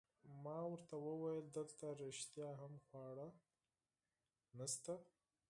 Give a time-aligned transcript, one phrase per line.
[0.43, 3.27] ما ورته وویل: دلته رښتیا هم خواړه
[4.57, 4.93] نشته؟